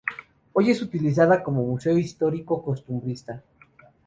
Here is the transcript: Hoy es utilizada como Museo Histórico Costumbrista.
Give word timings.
Hoy 0.53 0.71
es 0.71 0.81
utilizada 0.81 1.43
como 1.43 1.63
Museo 1.63 1.95
Histórico 1.95 2.63
Costumbrista. 2.63 3.43